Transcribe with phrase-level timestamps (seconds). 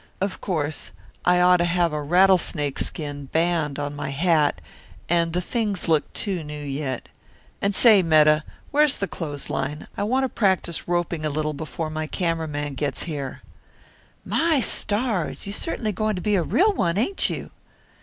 [0.19, 0.89] "Of course
[1.25, 4.59] I ought to have a rattlesnake skin band on my hat,
[5.07, 7.07] and the things look too new yet.
[7.61, 9.87] And say, Metta, where's the clothesline?
[9.95, 13.43] I want to practise roping a little before my camera man gets here."
[14.25, 15.45] "My stars!
[15.45, 17.51] You're certainly goin' to be a real one, ain't you?"